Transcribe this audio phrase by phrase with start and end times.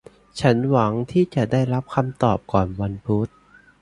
[0.39, 3.27] ฉันหวังที่จะได้รับคำตอบก่อนวันพุธ